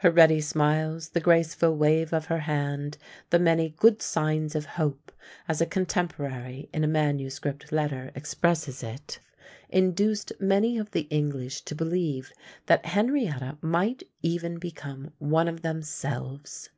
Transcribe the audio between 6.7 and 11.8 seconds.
in a manuscript letter expresses it, induced many of the English to